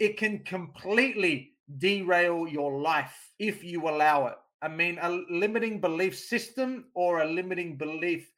[0.00, 4.34] It can completely derail your life if you allow it.
[4.62, 8.32] I mean, a limiting belief system or a limiting belief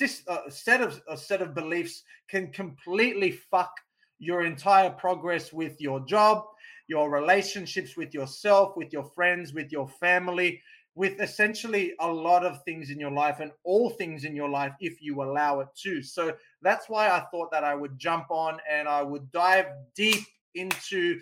[0.00, 3.72] a uh, set of a set of beliefs can completely fuck
[4.18, 6.44] your entire progress with your job,
[6.86, 10.62] your relationships with yourself, with your friends, with your family,
[10.94, 14.72] with essentially a lot of things in your life and all things in your life
[14.80, 16.00] if you allow it to.
[16.00, 20.24] So that's why I thought that I would jump on and I would dive deep
[20.56, 21.20] into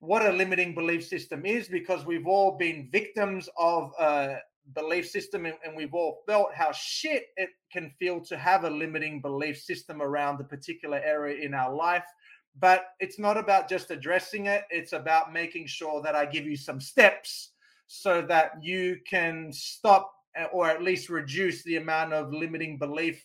[0.00, 4.38] what a limiting belief system is because we've all been victims of a
[4.74, 9.20] belief system and, we've all felt how shit it can feel to have a limiting
[9.20, 12.04] belief system around a particular area in our life.
[12.58, 16.56] But it's not about just addressing it, it's about making sure that I give you
[16.56, 17.52] some steps
[17.86, 23.24] so that you can stop eh, or at least reduce the amount of limiting belief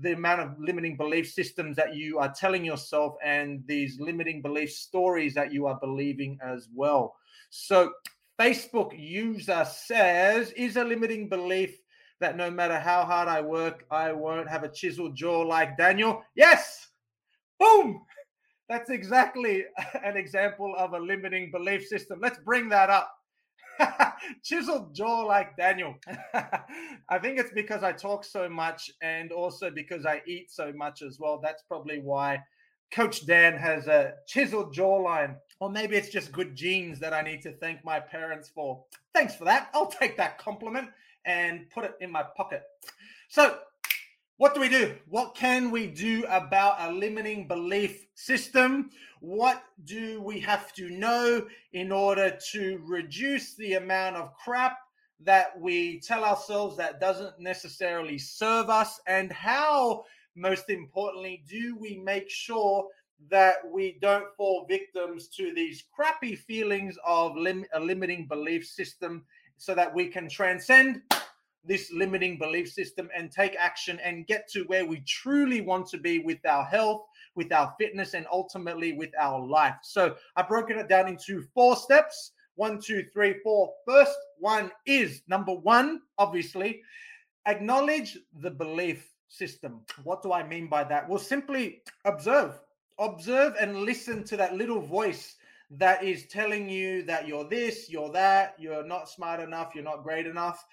[0.00, 4.70] the amount of limiting belief systems that you are telling yourself and these limiting belief
[4.70, 7.16] stories that you are believing as well.
[7.50, 7.92] So,
[8.38, 11.80] Facebook user says, is a limiting belief
[12.20, 16.22] that no matter how hard I work, I won't have a chiseled jaw like Daniel?
[16.34, 16.88] Yes!
[17.58, 18.02] Boom!
[18.68, 19.64] That's exactly
[20.04, 22.20] an example of a limiting belief system.
[22.20, 23.17] Let's bring that up.
[24.44, 25.94] chiseled jaw like Daniel.
[26.34, 31.02] I think it's because I talk so much and also because I eat so much
[31.02, 31.40] as well.
[31.42, 32.42] That's probably why
[32.92, 35.36] Coach Dan has a chiseled jawline.
[35.60, 38.84] Or maybe it's just good genes that I need to thank my parents for.
[39.14, 39.70] Thanks for that.
[39.74, 40.88] I'll take that compliment
[41.24, 42.62] and put it in my pocket.
[43.28, 43.58] So,
[44.38, 44.94] what do we do?
[45.08, 48.90] What can we do about a limiting belief system?
[49.18, 54.78] What do we have to know in order to reduce the amount of crap
[55.24, 59.00] that we tell ourselves that doesn't necessarily serve us?
[59.08, 60.04] And how,
[60.36, 62.86] most importantly, do we make sure
[63.32, 69.24] that we don't fall victims to these crappy feelings of lim- a limiting belief system
[69.56, 71.02] so that we can transcend
[71.64, 75.98] this limiting belief system and take action and get to where we truly want to
[75.98, 77.02] be with our health,
[77.34, 79.76] with our fitness, and ultimately with our life.
[79.82, 83.72] So I've broken it down into four steps one, two, three, four.
[83.86, 86.82] First one is number one, obviously,
[87.46, 89.82] acknowledge the belief system.
[90.02, 91.08] What do I mean by that?
[91.08, 92.58] Well, simply observe,
[92.98, 95.36] observe and listen to that little voice
[95.70, 100.02] that is telling you that you're this, you're that, you're not smart enough, you're not
[100.02, 100.66] great enough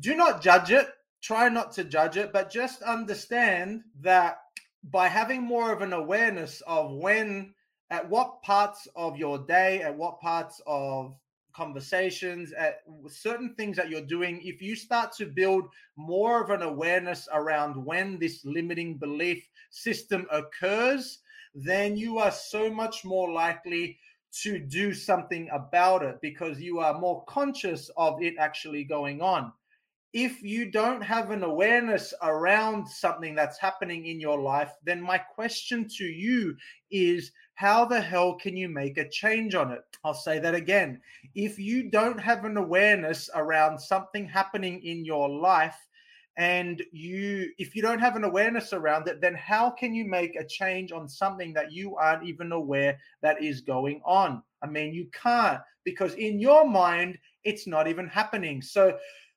[0.00, 0.88] do not judge it.
[1.22, 4.38] Try not to judge it, but just understand that
[4.84, 7.54] by having more of an awareness of when,
[7.90, 11.16] at what parts of your day, at what parts of
[11.52, 15.64] conversations, at certain things that you're doing, if you start to build
[15.96, 21.18] more of an awareness around when this limiting belief system occurs,
[21.54, 23.98] then you are so much more likely
[24.42, 29.50] to do something about it because you are more conscious of it actually going on
[30.16, 35.18] if you don't have an awareness around something that's happening in your life, then my
[35.18, 36.56] question to you
[36.90, 39.82] is how the hell can you make a change on it?
[40.04, 41.02] I'll say that again.
[41.34, 45.76] If you don't have an awareness around something happening in your life,
[46.38, 50.36] and you if you don't have an awareness around it then how can you make
[50.36, 54.92] a change on something that you aren't even aware that is going on i mean
[54.92, 58.94] you can't because in your mind it's not even happening so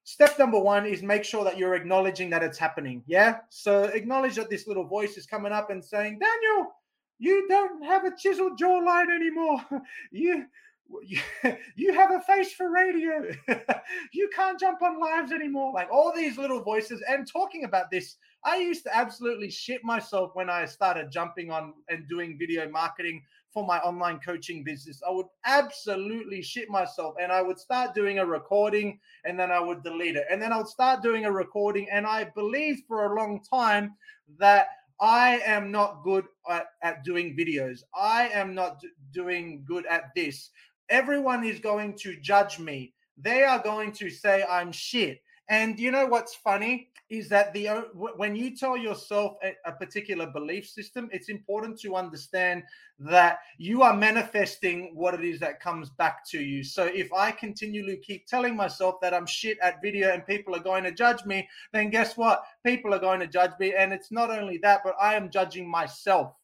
[0.10, 3.04] Step number one is make sure that you're acknowledging that it's happening.
[3.06, 3.42] Yeah.
[3.50, 6.72] So acknowledge that this little voice is coming up and saying, Daniel,
[7.20, 9.64] you don't have a chiseled jawline anymore.
[10.12, 10.48] you
[11.76, 13.30] you have a face for radio.
[14.12, 15.74] you can't jump on lives anymore.
[15.76, 18.16] Like all these little voices and talking about this.
[18.44, 23.22] I used to absolutely shit myself when I started jumping on and doing video marketing
[23.54, 25.02] for my online coaching business.
[25.08, 29.60] I would absolutely shit myself and I would start doing a recording and then I
[29.60, 30.26] would delete it.
[30.30, 31.88] And then I would start doing a recording.
[31.92, 33.96] And I believed for a long time
[34.38, 34.68] that
[35.02, 37.82] I am not good at, at doing videos.
[37.96, 40.52] I am not d- doing good at this.
[40.90, 42.94] Everyone is going to judge me.
[43.18, 45.22] They are going to say I'm shit.
[45.50, 50.28] And you know what's funny is that the when you tell yourself a, a, particular
[50.28, 52.62] belief system, it's important to understand
[53.00, 56.64] that you are manifesting what it is that comes back to you.
[56.64, 60.60] So if I continually keep telling myself that I'm shit at video and people are
[60.62, 62.44] going to judge me, then guess what?
[62.64, 65.68] People are going to judge me, and it's not only that, but I am judging
[65.68, 66.36] myself.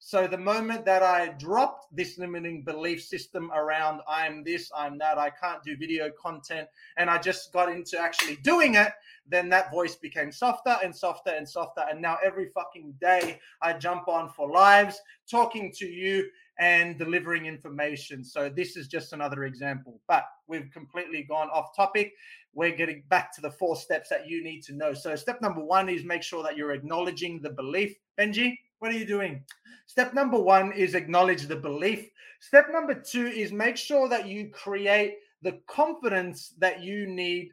[0.00, 5.18] So the moment that I dropped this limiting belief system around I'm this, I'm that,
[5.18, 8.92] I can't do video content, and I just got into actually doing it,
[9.26, 11.84] then that voice became softer and softer and softer.
[11.90, 16.28] And now every fucking day I jump on for lives, talking to you
[16.58, 18.24] and delivering information.
[18.24, 22.14] So this is just another example, but we've completely gone off topic.
[22.54, 24.94] We're getting back to the four steps that you need to know.
[24.94, 27.94] So step number one is make sure that you're acknowledging the belief.
[28.18, 29.44] Benji, what are you doing?
[29.86, 32.10] Step number one is acknowledge the belief.
[32.40, 37.52] Step number two is make sure that you create the confidence that you need.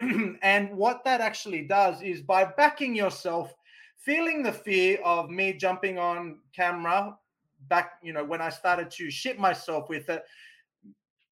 [0.42, 3.54] and what that actually does is by backing yourself,
[3.96, 7.16] feeling the fear of me jumping on camera
[7.68, 10.24] back, you know, when I started to shit myself with it,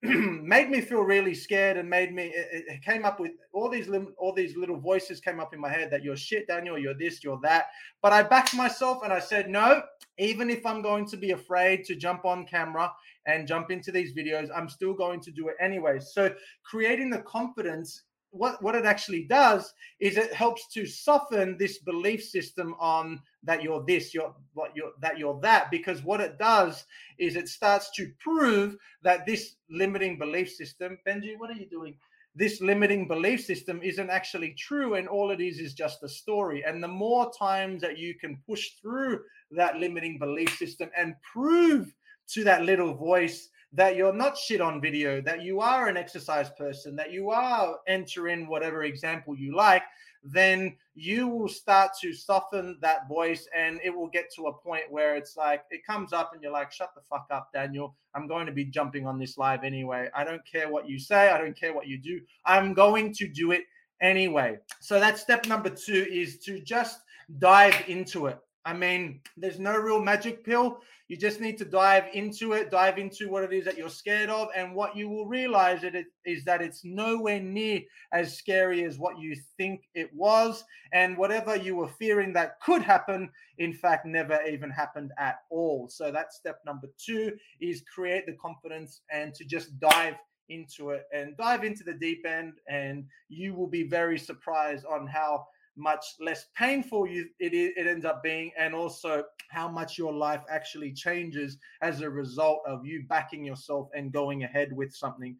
[0.42, 3.88] made me feel really scared and made me it, it, came up with all these
[4.18, 7.22] all these little voices came up in my head that you're shit daniel you're this
[7.24, 7.66] you're that.
[8.02, 9.82] But i backed myself and i said no
[10.18, 12.92] even if i'm going to be afraid to jump on camera
[13.26, 15.98] and jump into these videos i'm still going to do it anyway.
[15.98, 18.02] So creating the confidence
[18.36, 23.62] what what it actually does is it helps to soften this belief system on that
[23.62, 26.84] you're this you're what you're that you're that because what it does
[27.18, 31.96] is it starts to prove that this limiting belief system benji what are you doing?
[32.34, 36.62] This limiting belief system isn't actually true and all it is is just a story.
[36.66, 39.20] And the more times that you can push through
[39.52, 41.94] that limiting belief system and prove
[42.28, 46.50] to that little voice that you're not shit on video, that you are an exercise
[46.50, 49.82] person, that you are entering whatever example you like,
[50.24, 54.84] then you will start to soften that voice and it will get to a point
[54.90, 57.94] where it's like it comes up and you're like, shut the fuck up, Daniel.
[58.14, 60.08] I'm going to be jumping on this live anyway.
[60.14, 62.20] I don't care what you say, I don't care what you do.
[62.44, 63.64] I'm going to do it
[64.00, 64.58] anyway.
[64.80, 67.00] So that's step number two is to just
[67.38, 68.38] dive into it.
[68.64, 70.80] I mean, there's no real magic pill.
[71.08, 74.28] You just need to dive into it, dive into what it is that you're scared
[74.28, 74.48] of.
[74.56, 77.80] And what you will realize that it is that it's nowhere near
[78.12, 80.64] as scary as what you think it was.
[80.92, 85.88] And whatever you were fearing that could happen, in fact, never even happened at all.
[85.88, 90.16] So that's step number two is create the confidence and to just dive
[90.48, 92.54] into it and dive into the deep end.
[92.68, 98.04] And you will be very surprised on how much less painful you, it, it ends
[98.04, 103.04] up being, and also how much your life actually changes as a result of you
[103.08, 105.36] backing yourself and going ahead with something.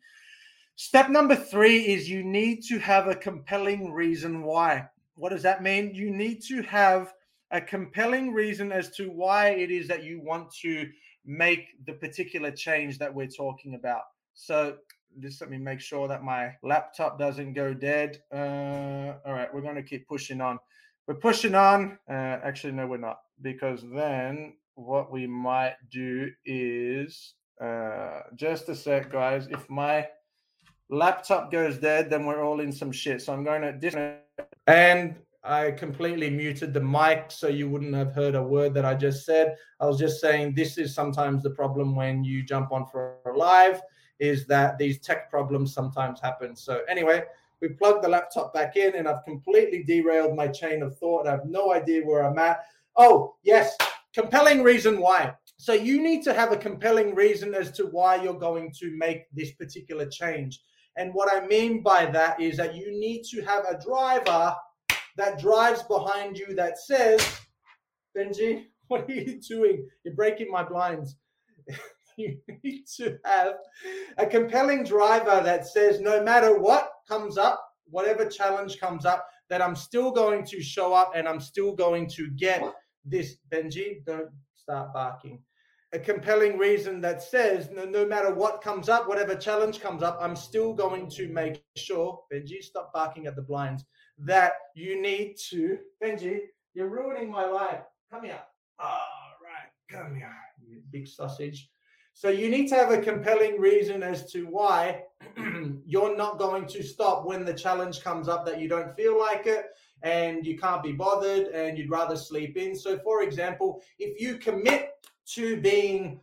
[0.76, 4.86] Step number three is you need to have a compelling reason why.
[5.14, 5.94] What does that mean?
[5.94, 7.14] You need to have
[7.50, 10.90] a compelling reason as to why it is that you want to
[11.24, 14.02] make the particular change that we're talking about.
[14.34, 14.76] So
[15.20, 18.22] just let me make sure that my laptop doesn't go dead.
[18.32, 20.58] Uh, all right, we're going to keep pushing on.
[21.06, 21.98] We're pushing on.
[22.08, 28.74] Uh, actually, no, we're not, because then what we might do is uh, just a
[28.74, 29.48] sec, guys.
[29.50, 30.06] If my
[30.90, 33.22] laptop goes dead, then we're all in some shit.
[33.22, 34.22] So I'm going to disconnect.
[34.66, 38.94] And I completely muted the mic so you wouldn't have heard a word that I
[38.94, 39.56] just said.
[39.80, 43.30] I was just saying this is sometimes the problem when you jump on for a
[43.30, 43.80] live
[44.18, 46.56] is that these tech problems sometimes happen.
[46.56, 47.24] So anyway,
[47.60, 51.26] we plugged the laptop back in and I've completely derailed my chain of thought.
[51.26, 52.60] I have no idea where I'm at.
[52.96, 53.76] Oh, yes,
[54.14, 55.34] compelling reason why.
[55.58, 59.24] So you need to have a compelling reason as to why you're going to make
[59.32, 60.60] this particular change.
[60.96, 64.54] And what I mean by that is that you need to have a driver
[65.16, 67.40] that drives behind you that says,
[68.16, 69.88] Benji, what are you doing?
[70.04, 71.16] You're breaking my blinds.
[72.16, 73.54] you need to have
[74.18, 79.62] a compelling driver that says no matter what comes up, whatever challenge comes up, that
[79.62, 82.62] I'm still going to show up and I'm still going to get
[83.04, 83.36] this.
[83.52, 85.40] Benji, don't start barking.
[85.92, 90.18] A compelling reason that says no, no matter what comes up, whatever challenge comes up,
[90.20, 93.84] I'm still going to make sure, Benji, stop barking at the blinds,
[94.18, 95.78] that you need to.
[96.02, 96.40] Benji,
[96.74, 97.82] you're ruining my life.
[98.10, 98.40] Come here.
[98.78, 98.98] All
[99.42, 100.34] right, come here,
[100.66, 101.70] you big sausage.
[102.18, 105.02] So you need to have a compelling reason as to why
[105.86, 109.46] you're not going to stop when the challenge comes up that you don't feel like
[109.46, 109.66] it
[110.02, 112.74] and you can't be bothered and you'd rather sleep in.
[112.74, 114.92] So for example, if you commit
[115.34, 116.18] to being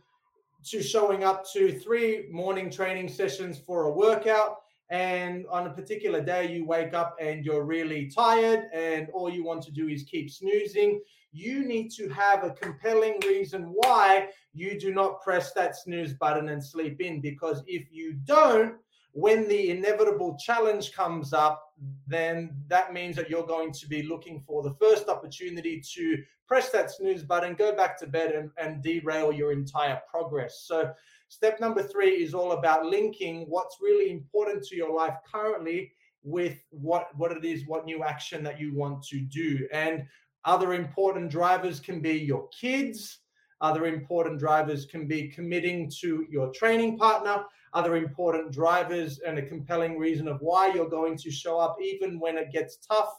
[0.64, 6.20] to showing up to three morning training sessions for a workout and on a particular
[6.20, 10.02] day you wake up and you're really tired and all you want to do is
[10.02, 11.00] keep snoozing
[11.34, 16.48] you need to have a compelling reason why you do not press that snooze button
[16.48, 18.76] and sleep in because if you don't
[19.14, 21.72] when the inevitable challenge comes up,
[22.06, 26.70] then that means that you're going to be looking for the first opportunity to press
[26.70, 30.64] that snooze button, go back to bed, and, and derail your entire progress.
[30.66, 30.92] So,
[31.28, 35.92] step number three is all about linking what's really important to your life currently
[36.24, 40.04] with what what it is what new action that you want to do and
[40.44, 43.20] other important drivers can be your kids.
[43.60, 47.44] Other important drivers can be committing to your training partner.
[47.72, 52.20] Other important drivers and a compelling reason of why you're going to show up even
[52.20, 53.10] when it gets tough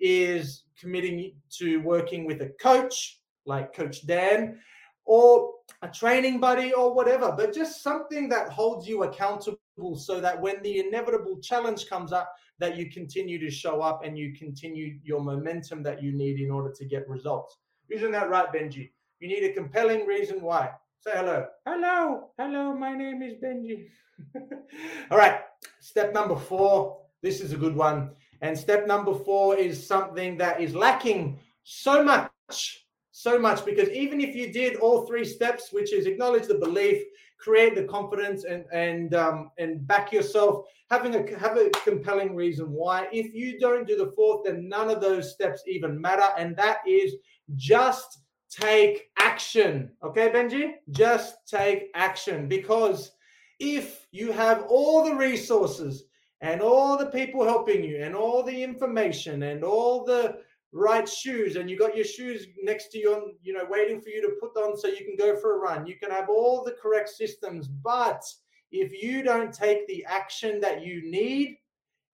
[0.00, 4.58] is committing to working with a coach like coach dan
[5.04, 9.58] or a training buddy or whatever but just something that holds you accountable
[9.96, 14.16] so that when the inevitable challenge comes up that you continue to show up and
[14.16, 17.58] you continue your momentum that you need in order to get results
[17.90, 20.70] isn't that right benji you need a compelling reason why
[21.02, 21.46] Say hello.
[21.64, 22.28] Hello.
[22.38, 22.74] Hello.
[22.74, 23.86] My name is Benji.
[25.10, 25.40] All right.
[25.80, 26.98] Step number four.
[27.22, 28.10] This is a good one.
[28.42, 34.20] And step number four is something that is lacking so much, so much, because even
[34.20, 37.02] if you did all three steps, which is acknowledge the belief,
[37.40, 42.70] create the confidence, and and um, and back yourself, having a have a compelling reason
[42.70, 43.08] why.
[43.12, 46.78] If you don't do the fourth, then none of those steps even matter, and that
[46.86, 47.14] is
[47.56, 48.20] just
[48.50, 49.90] take action.
[50.02, 50.72] Okay, Benji?
[50.90, 53.12] Just take action because
[53.58, 56.04] if you have all the resources
[56.40, 60.38] and all the people helping you and all the information and all the
[60.72, 64.22] right shoes and you got your shoes next to you you know waiting for you
[64.22, 66.76] to put on so you can go for a run you can have all the
[66.80, 68.22] correct systems but
[68.70, 71.56] if you don't take the action that you need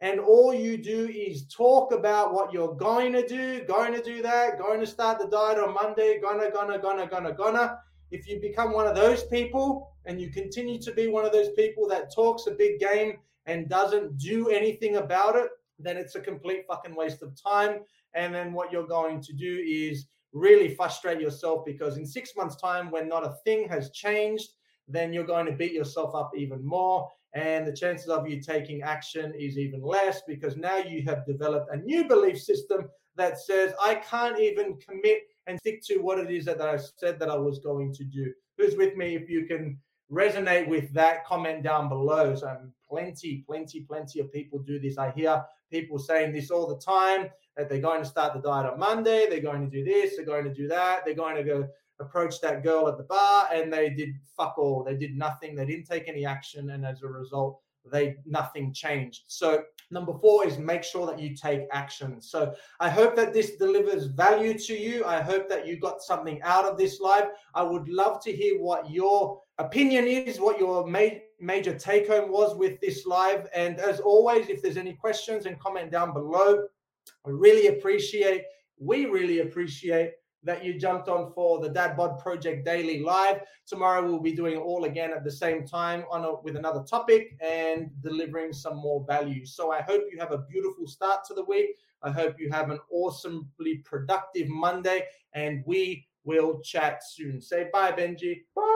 [0.01, 4.23] and all you do is talk about what you're going to do, going to do
[4.23, 7.79] that, going to start the diet on Monday, gonna, gonna, gonna, gonna, gonna.
[8.11, 11.51] If you become one of those people and you continue to be one of those
[11.57, 15.49] people that talks a big game and doesn't do anything about it,
[15.79, 17.81] then it's a complete fucking waste of time.
[18.17, 22.57] And then what you're going to do is really frustrate yourself because in six months'
[22.57, 24.49] time, when not a thing has changed,
[24.89, 27.09] then you're going to beat yourself up even more.
[27.35, 31.73] And the chances of you taking action is even less because now you have developed
[31.73, 36.31] a new belief system that says i can't even commit and stick to what it
[36.31, 38.33] is that i said that i was going to do.
[38.57, 39.15] Who's with me?
[39.15, 39.79] If you can
[40.11, 42.35] resonate with that comment down below.
[42.37, 42.57] So
[42.89, 47.29] plenty plenty plenty of people do this i hear people saying this all the time
[47.57, 50.27] that they're going to start the diet on monday they're going to do this they're
[50.27, 51.69] going to do that they're going to go
[52.01, 54.85] approach that girl at the bar and they did fuck all.
[54.85, 55.55] They did nothing.
[55.55, 56.71] They didn't take any action.
[56.71, 59.25] And as a result, they nothing changed.
[59.29, 62.21] So number four is make sure that you take action.
[62.21, 65.05] So I hope that this delivers value to you.
[65.05, 67.29] I hope that you got something out of this live.
[67.55, 72.31] I would love to hear what your opinion is, what your ma- major take home
[72.31, 73.49] was with this live.
[73.55, 76.65] And as always, if there's any questions and comment down below,
[77.27, 78.45] I really appreciate,
[78.79, 83.41] we really appreciate that you jumped on for the Dad Bod Project Daily Live.
[83.67, 86.85] Tomorrow we'll be doing it all again at the same time on a, with another
[86.89, 89.45] topic and delivering some more value.
[89.45, 91.71] So I hope you have a beautiful start to the week.
[92.03, 97.41] I hope you have an awesomely productive Monday, and we will chat soon.
[97.41, 98.43] Say bye, Benji.
[98.55, 98.76] Bye.